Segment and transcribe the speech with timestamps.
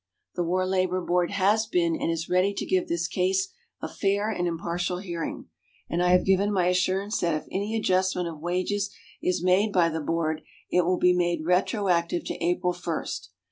[0.33, 3.49] The War Labor Board has been and is ready to give this case
[3.83, 5.45] a fair and impartial hearing.
[5.91, 8.89] And I have given my assurance that if any adjustment of wages
[9.21, 10.41] is made by the Board,
[10.71, 13.29] it will be made retroactive to April first.